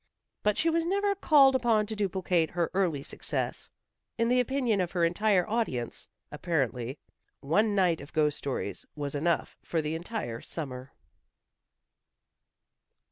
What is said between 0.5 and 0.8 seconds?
she